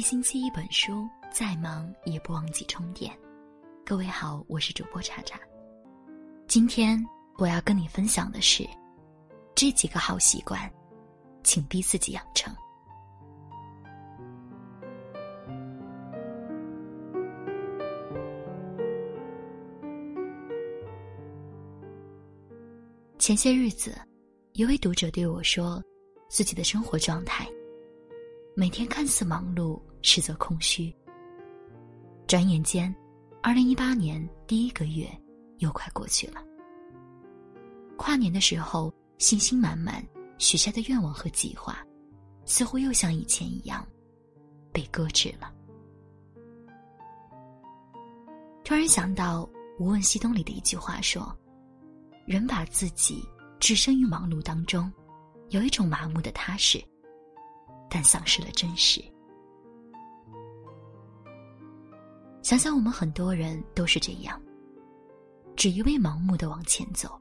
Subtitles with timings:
[0.00, 3.14] 一星期一本书，再忙也不忘记充电。
[3.84, 5.38] 各位好，我是主播查查。
[6.48, 6.98] 今天
[7.36, 8.66] 我要跟你分享的是
[9.54, 10.58] 这几个好习惯，
[11.42, 12.50] 请逼自己养成。
[23.18, 23.94] 前些日子，
[24.52, 25.78] 一位读者对我说，
[26.30, 27.46] 自己的生活状态，
[28.60, 30.94] 每天看似忙碌，实则空虚。
[32.26, 32.94] 转眼间，
[33.42, 35.10] 二零一八年第一个月
[35.60, 36.44] 又快过去了。
[37.96, 40.06] 跨年的时候，信心满满
[40.36, 41.78] 许下的愿望和计划，
[42.44, 43.82] 似乎又像以前一样，
[44.74, 45.50] 被搁置了。
[48.62, 49.44] 突然想到
[49.82, 51.34] 《无问西东》里的一句话说。
[52.26, 53.24] 人把自己
[53.58, 54.92] 置身于忙碌当中，
[55.48, 56.78] 有一种麻木的踏实，
[57.90, 59.04] 但丧失了真实。
[62.42, 64.40] 想想我们很多人都是这样，
[65.56, 67.20] 只一味盲目的往前走，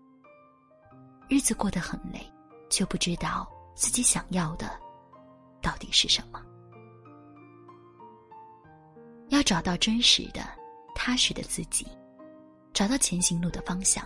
[1.28, 2.22] 日子过得很累，
[2.70, 3.46] 却不知道
[3.76, 4.80] 自己想要的
[5.62, 6.42] 到底是什么。
[9.28, 10.42] 要找到真实的、
[10.96, 11.86] 踏实的自己，
[12.74, 14.06] 找到前行路的方向。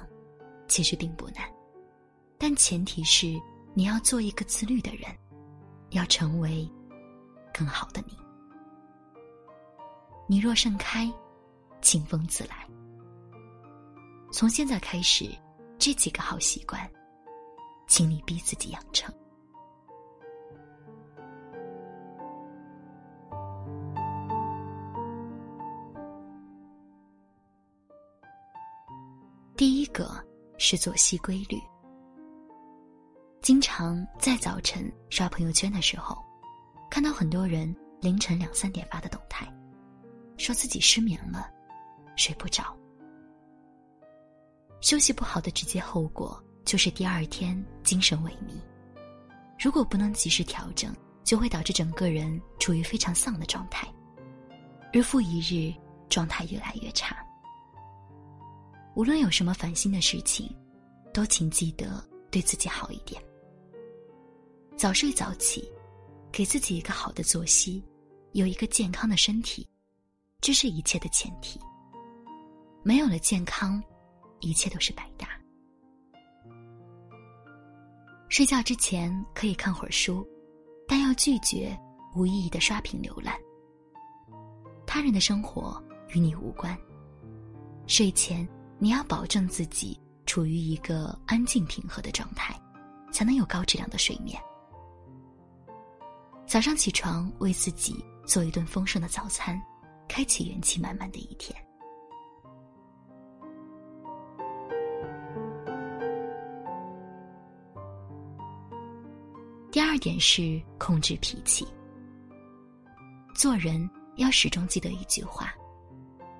[0.67, 1.47] 其实并不难，
[2.37, 3.39] 但前提是
[3.75, 5.15] 你要做一个自律的人，
[5.93, 6.69] 要成为
[7.53, 8.17] 更好的你。
[10.27, 11.11] 你若盛开，
[11.81, 12.67] 清风自来。
[14.31, 15.29] 从现在开始，
[15.77, 16.89] 这几个好习惯，
[17.87, 19.13] 请你逼自己养成。
[29.55, 30.23] 第一个。
[30.59, 31.72] 是作息规律。
[33.43, 36.17] 经常在早晨刷朋友圈的时候，
[36.89, 39.45] 看到很多人凌晨两三点发的动态，
[40.37, 41.51] 说自己失眠了，
[42.15, 42.73] 睡不着。
[44.79, 48.61] 休息不好的直接后果就是第二天精神萎靡。
[49.59, 53.85] 如果不能及时调整，就会导致整个人处于非常丧的状态，
[54.93, 55.75] 日复一日，
[56.07, 57.13] 状态越来越差。
[58.95, 60.49] 无论有什么烦心的事情，
[61.13, 63.21] 都请记得对自己好一点。
[64.75, 65.71] 早睡早起，
[66.31, 67.83] 给自己一个好的作息，
[68.31, 69.67] 有一个健康的身体，
[70.41, 71.59] 这是一切的前提。
[72.83, 73.81] 没有了健康，
[74.41, 75.27] 一切都是白搭。
[78.29, 80.27] 睡觉之前可以看会儿书，
[80.87, 81.77] 但要拒绝
[82.15, 83.35] 无意义的刷屏浏览。
[84.85, 86.77] 他人的生活与你无关。
[87.87, 88.47] 睡前。
[88.79, 92.53] 你要保证自己处于一个安静平和的状态，
[93.13, 94.37] 才能有高质量的睡眠。
[96.53, 99.59] 早上起床为自己做一顿丰盛的早餐，
[100.07, 101.51] 开启元气满满的一天。
[109.71, 111.67] 第二点是控制脾气。
[113.33, 115.55] 做人要始终记得一句话：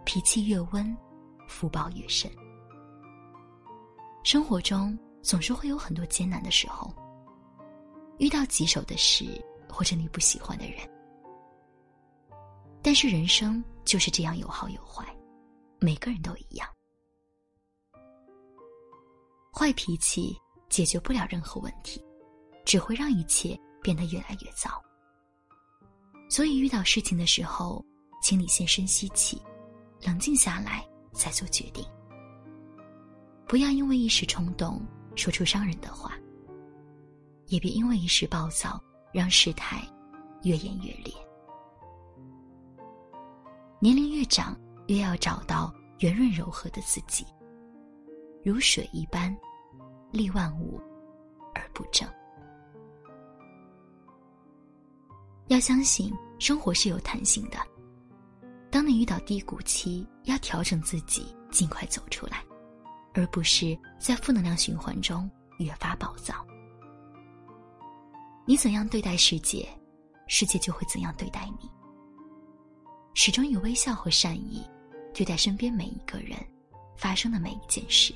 [0.06, 0.96] 脾气越温。
[1.48, 2.30] 福报越深。
[4.24, 6.94] 生活中总是会有很多艰难的时候，
[8.20, 9.26] 遇到棘手的事
[9.74, 10.78] 或者你不喜欢的人。
[12.82, 15.04] 但是人生就是这样有好有坏，
[15.80, 16.70] 每个人都一样。
[19.52, 20.38] 坏脾气
[20.70, 22.04] 解决不了任何问题，
[22.66, 24.82] 只会让一切变得越来越糟。
[26.30, 27.84] 所以遇到事情的时候，
[28.22, 29.42] 请你先深吸气，
[30.02, 30.88] 冷静下来。
[31.16, 31.86] 再做决定，
[33.48, 34.84] 不要因为一时冲动
[35.16, 36.18] 说出伤人的话，
[37.50, 39.88] 也别因为一时暴躁让事态
[40.42, 41.14] 越演越烈。
[43.80, 44.58] 年龄越长，
[44.88, 47.26] 越要找到圆润柔和的自己，
[48.44, 49.36] 如水一般，
[50.12, 50.82] 利万物
[51.54, 52.10] 而不争。
[55.48, 57.58] 要相信生活是有弹性的。
[58.72, 62.44] 当你遇到低谷期，要调整自己，尽快走出来，
[63.14, 65.30] 而不是在负能量循环中
[65.60, 66.34] 越发暴躁。
[68.46, 69.66] 你怎样对待世界，
[70.28, 71.70] 世界就会怎样对待你。
[73.14, 74.70] 始终以微笑和善意
[75.14, 76.38] 对待身边每一个人，
[76.98, 78.14] 发生的每一件事，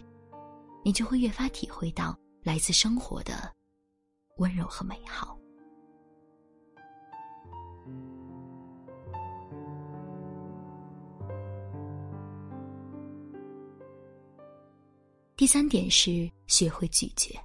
[0.84, 3.54] 你就会越发体会到来自生活的
[4.36, 5.38] 温柔和美好。
[15.38, 17.40] 第三点是学会拒绝。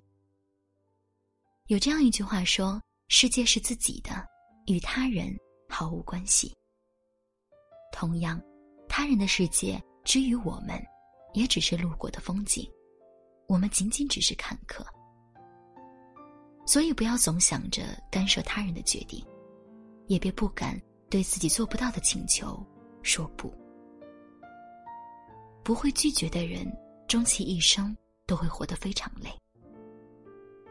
[1.73, 2.79] 有这样一句话说
[3.09, 4.11] ：“世界是自己的，
[4.67, 5.35] 与他人
[5.71, 6.55] 毫无关系。”
[7.91, 8.39] 同样，
[8.91, 10.79] 他人的世界之于我们，
[11.33, 12.71] 也只是路过的风景，
[13.49, 14.85] 我们仅仅只是看客。
[16.67, 19.25] 所以，不要总想着干涉他人的决定，
[20.09, 20.79] 也别不敢
[21.09, 22.63] 对自己做不到的请求
[23.03, 23.51] 说不。
[25.65, 26.71] 不会拒绝的人，
[27.09, 27.97] 终其一生
[28.27, 29.31] 都会活得非常累。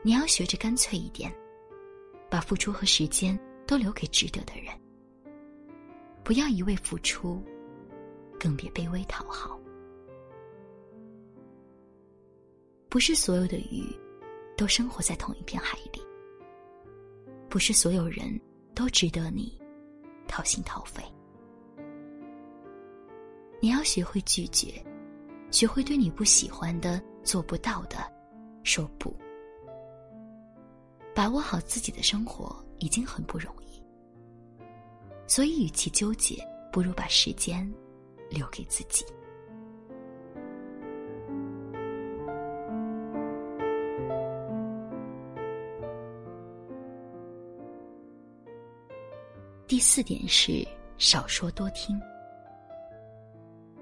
[0.03, 1.33] 你要学着干脆一点，
[2.29, 4.73] 把付出和时间都留给值得的人。
[6.23, 7.43] 不要一味付出，
[8.39, 9.59] 更别卑微讨好。
[12.89, 13.85] 不是所有的鱼。
[14.57, 15.99] 都生活在同一片海里，
[17.49, 18.39] 不是所有人
[18.75, 19.59] 都值得你
[20.27, 21.01] 掏心掏肺。
[23.59, 24.73] 你要学会拒绝，
[25.49, 27.97] 学会对你不喜欢的、做不到的
[28.63, 29.15] 说不。
[31.21, 33.79] 把握好自己的生活已经很不容易，
[35.27, 37.71] 所以与其纠结，不如把时间
[38.27, 39.05] 留给自己。
[49.67, 52.01] 第四点是少说多听。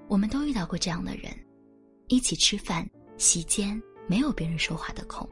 [0.09, 1.31] 我们都遇到过这样的人，
[2.09, 2.85] 一起吃饭、
[3.17, 5.25] 席间没有别人说话的空，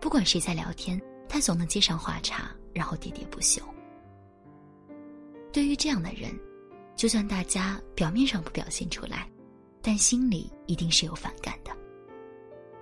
[0.00, 3.62] 不管谁在聊天，他总能接上话茬，然后喋喋不休。
[5.52, 6.38] 对于这样的人，
[6.94, 9.30] 就算大家表面上不表现出来，
[9.82, 11.70] 但心里一定是有反感的。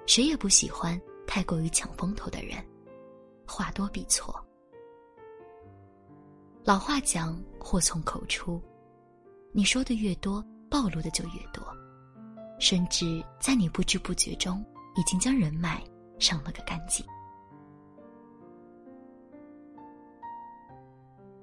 [0.06, 2.62] 谁也不喜欢太过于抢风头的人，
[3.46, 4.44] 话多必错。
[6.64, 8.60] 老话讲，祸从口出。
[9.52, 11.64] 你说的越多，暴露的就越多，
[12.58, 14.64] 甚至在你不知不觉中，
[14.96, 15.82] 已经将人脉
[16.18, 17.04] 上了个干净。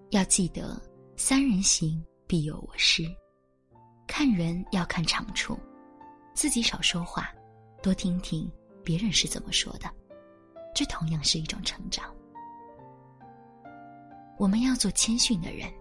[0.10, 0.82] 要记得，
[1.16, 3.04] 三人行必有我师。
[4.08, 5.58] 看人要看长处，
[6.34, 7.34] 自己少说话，
[7.82, 8.52] 多听听
[8.84, 9.90] 别人是怎么说的，
[10.76, 12.14] 这同样是一种成长。
[14.38, 15.72] 我们要做谦逊的人，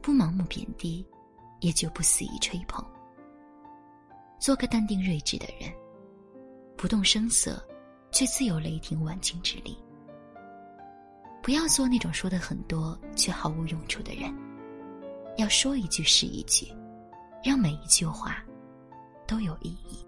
[0.00, 1.06] 不盲目贬低，
[1.60, 2.82] 也就不肆意吹捧。
[4.38, 5.70] 做个淡定睿智的人，
[6.76, 7.62] 不动声色，
[8.16, 9.76] 却自有雷霆万钧之力。
[11.42, 14.34] 不要做那种说的很多却毫无用处的人，
[15.36, 16.66] 要说一句是一句，
[17.44, 18.42] 让每一句话
[19.26, 20.02] 都有意义。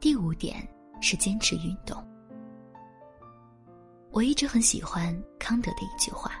[0.00, 0.56] 第五点
[1.00, 2.04] 是坚持运动。
[4.10, 6.32] 我一直很喜欢康德的一句话：“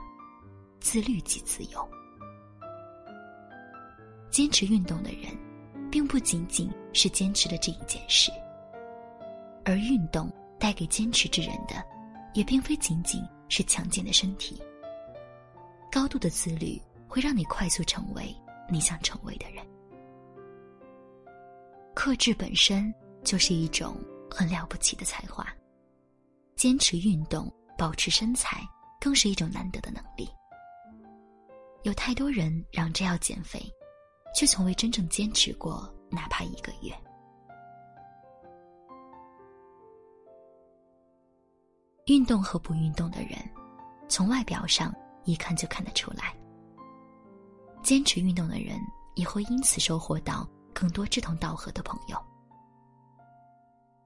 [0.84, 1.88] 自律即自由。”
[4.30, 5.34] 坚持运动的人，
[5.90, 8.30] 并不仅仅是坚持了这一件事，
[9.64, 11.82] 而运动带给坚持之人的，
[12.34, 14.62] 也并非仅仅是强健的身体。
[15.90, 16.78] 高度的自律
[17.08, 18.36] 会让你快速成为
[18.70, 19.64] 你想成为的人。
[21.94, 22.92] 克制本身。
[23.24, 23.96] 就是一种
[24.30, 25.46] 很了不起的才华。
[26.56, 28.60] 坚持运动、保持身材，
[29.00, 30.28] 更是一种难得的能力。
[31.84, 33.60] 有太多人嚷着要减肥，
[34.34, 36.90] 却从未真正坚持过，哪怕一个月。
[42.06, 43.38] 运动和不运动的人，
[44.08, 46.34] 从外表上一看就看得出来。
[47.82, 48.80] 坚持运动的人，
[49.14, 52.18] 也会因此收获到更多志同道合的朋友。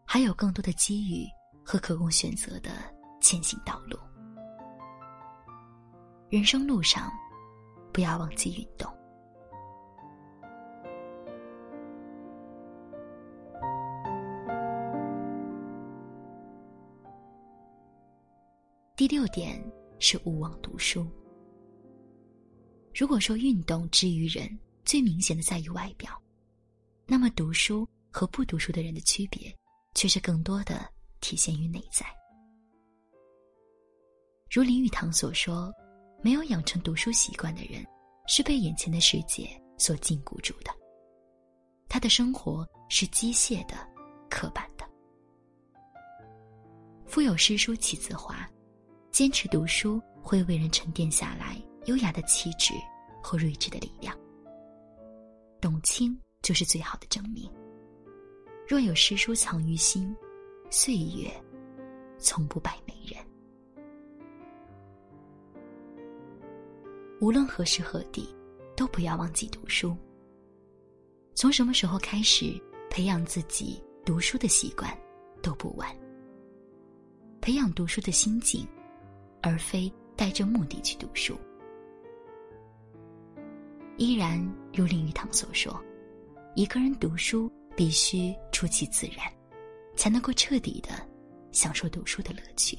[0.04, 1.24] 还有更多的机遇
[1.64, 2.72] 和可供选择的
[3.20, 3.96] 前行道路。
[6.28, 7.08] 人生路上，
[7.92, 8.92] 不要忘记运动。
[18.96, 19.62] 第六点
[19.98, 21.06] 是勿忘读书。
[22.94, 26.10] 如果说运动之于人最明显的在于外表，
[27.06, 29.54] 那么读书和不读书的人的区别。
[29.94, 30.88] 却是更多的
[31.20, 32.06] 体现于内在。
[34.48, 35.72] 如林语堂所说
[36.20, 37.84] ：“没有养成读书习惯的人，
[38.26, 40.70] 是被眼前的世界所禁锢住的。
[41.88, 43.74] 他的生活是机械的、
[44.28, 44.84] 刻板的。
[47.06, 48.48] 腹有诗书气自华，
[49.10, 51.56] 坚持读书会为人沉淀下来
[51.86, 52.74] 优雅的气质
[53.22, 54.16] 和睿智的力量。
[55.60, 57.50] 董卿就是最好的证明。”
[58.68, 60.14] 若有诗书藏于心，
[60.68, 61.30] 岁月
[62.18, 63.18] 从不败美人。
[67.20, 68.28] 无论何时何地，
[68.76, 69.96] 都不要忘记读书。
[71.34, 72.60] 从什么时候开始
[72.90, 74.96] 培养自己读书的习惯
[75.42, 75.88] 都不晚。
[77.40, 78.66] 培养读书的心境，
[79.42, 81.36] 而非带着目的去读书。
[83.96, 84.40] 依然
[84.72, 85.82] 如林语堂所说，
[86.54, 89.26] 一个人读书必须出其自然，
[89.96, 90.90] 才能够彻底的
[91.50, 92.78] 享受读书的乐趣。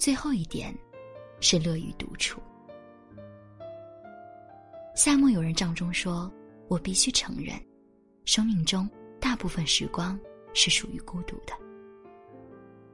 [0.00, 0.74] 最后一点，
[1.40, 2.40] 是乐于独处。
[4.96, 6.32] 夏目友人帐中说
[6.68, 7.54] ：“我必须承认，
[8.24, 8.88] 生命中
[9.20, 10.18] 大部分时光
[10.54, 11.52] 是属于孤独的。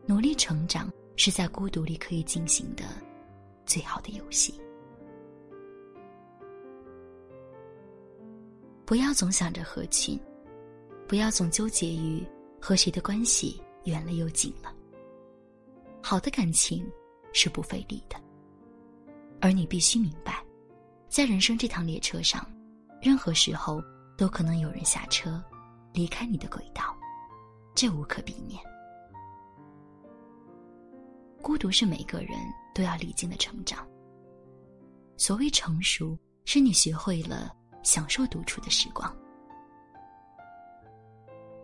[0.05, 2.83] 努力成长是在孤独里可以进行的
[3.65, 4.61] 最好的游戏。
[8.85, 10.19] 不要总想着合群，
[11.07, 12.27] 不要总纠结于
[12.61, 14.75] 和谁的关系远了又近了。”
[16.09, 16.89] 好的感情
[17.33, 18.17] 是不费力的，
[19.41, 20.41] 而你必须明白，
[21.09, 22.49] 在人生这趟列车上，
[23.03, 23.83] 任何时候
[24.17, 25.43] 都可能有人下车，
[25.93, 26.97] 离开你的轨道，
[27.75, 28.63] 这无可避免。
[31.43, 32.39] 孤独是每个人
[32.73, 33.85] 都要历经的成长。
[35.17, 39.13] 所谓成熟，是你学会了享受独处的时光，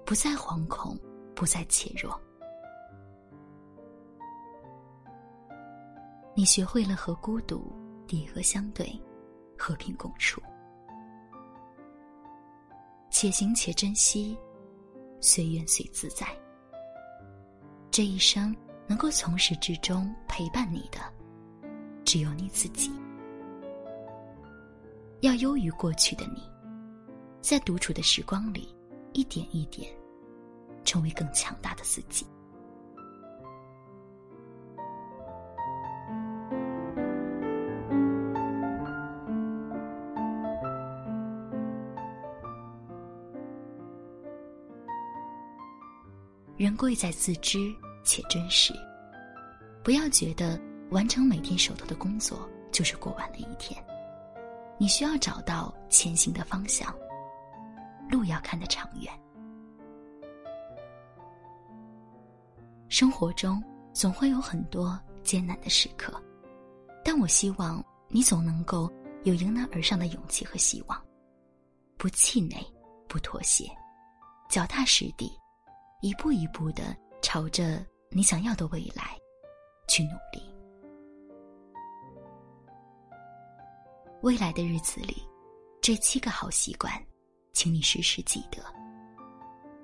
[0.05, 0.99] 不再惶恐，
[1.33, 2.21] 不再怯弱。
[6.35, 7.71] 你学会了和孤独
[8.07, 8.99] 抵额相对，
[9.59, 10.41] 和平共处，
[13.11, 14.37] 且行且珍惜，
[15.21, 16.27] 随缘随自在。
[17.91, 21.01] 这一生能够从始至终陪伴你的，
[22.03, 22.91] 只有你自己。
[25.21, 26.43] 要优于过去的你，
[27.43, 28.75] 在独处的时光里，
[29.13, 29.95] 一点一点，
[30.83, 32.27] 成为更强大的自己。
[46.73, 47.71] 人贵在自知
[48.03, 48.73] 且真实，
[49.85, 53.79] 不要觉得完成每天手头的工作就是过完了一天。
[54.79, 56.91] 你需要找到前行的方向，
[58.09, 59.13] 路要看得长远。
[62.89, 63.63] 生活中
[63.93, 66.11] 总会有很多艰难的时刻，
[67.05, 68.91] 但我希望你总能够
[69.25, 70.99] 有迎难而上的勇气和希望，
[71.99, 72.65] 不气馁，
[73.07, 73.71] 不妥协，
[74.49, 75.31] 脚踏实地。
[76.03, 77.81] 一步一步的朝着
[78.11, 79.17] 你想要的未来
[79.87, 80.43] 去努力。
[84.21, 85.23] 未来的日子里，
[85.81, 86.93] 这七个好习惯，
[87.53, 88.61] 请你时时记得。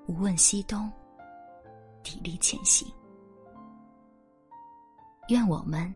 [0.09, 0.91] 无问西东，
[2.03, 2.93] 砥砺前行。
[5.29, 5.95] 愿我们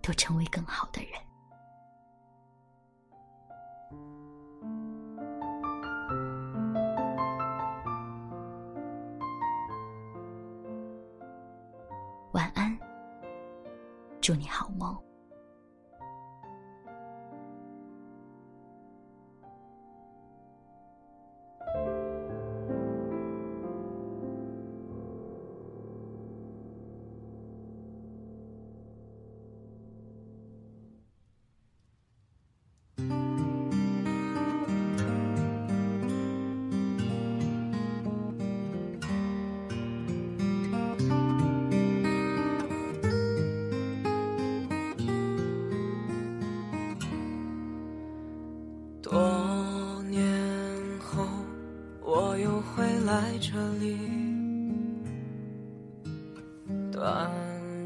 [0.00, 1.12] 都成为更好的人。
[53.44, 53.98] 这里，
[56.92, 57.28] 短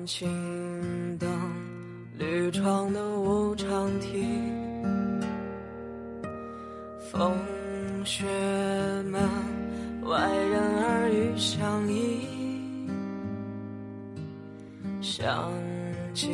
[0.04, 0.28] 青
[1.18, 1.30] 灯，
[2.18, 4.22] 绿窗的无常题，
[7.10, 7.32] 风
[8.04, 8.26] 雪
[9.04, 9.26] 门，
[10.04, 12.20] 外人耳语相依，
[15.00, 15.50] 想
[16.12, 16.28] 起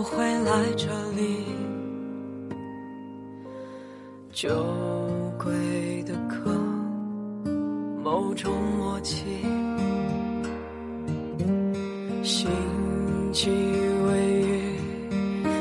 [0.00, 1.44] 我会来这里。
[4.32, 4.48] 酒
[5.38, 6.58] 鬼的歌，
[8.02, 9.26] 某种默契，
[12.22, 12.48] 心
[13.30, 13.50] 悸
[14.06, 14.78] 微雨，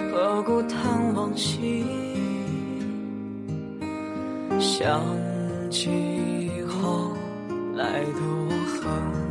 [0.09, 1.83] 何故叹往昔？
[4.57, 5.01] 想
[5.69, 7.11] 起后
[7.75, 9.28] 来的我和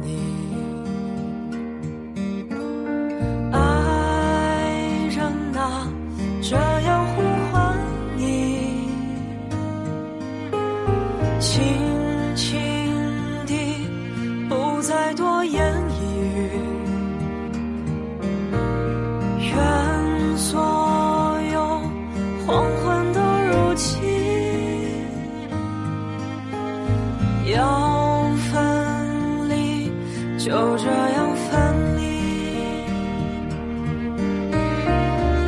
[31.18, 32.02] 想分离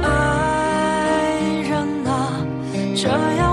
[0.03, 1.71] 爱人
[2.09, 2.45] 啊
[2.97, 3.50] 这样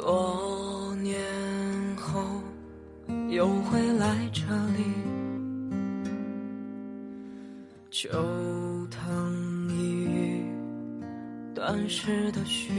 [0.00, 1.20] 多年
[1.94, 2.22] 后
[3.28, 4.40] 又会来这
[4.74, 4.82] 里，
[7.90, 8.08] 就
[8.86, 10.42] 疼一语，
[11.54, 12.72] 短时的许，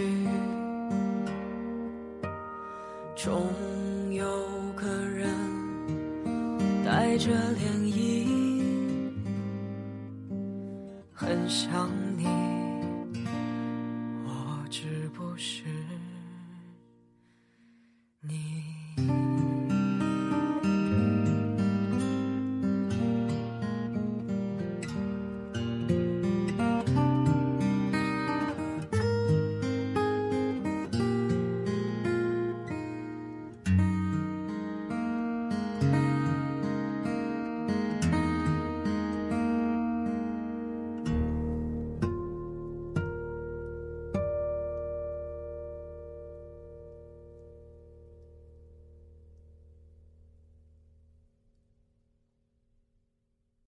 [3.16, 3.40] 终
[4.12, 4.26] 有
[4.76, 5.30] 个人
[6.84, 8.26] 带着涟漪。
[11.14, 12.11] 很想你